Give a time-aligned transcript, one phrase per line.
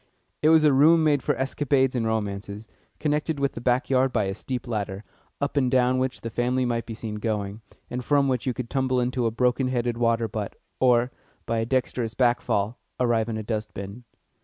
[0.41, 2.67] It was a room made for escapades and romances,
[2.99, 5.03] connected with the back yard by a steep ladder,
[5.39, 8.67] up and down which the family might be seen going, and from which you could
[8.71, 11.11] tumble into a broken headed water butt, or,
[11.45, 14.03] by a dexterous back fall, arrive in a dustbin.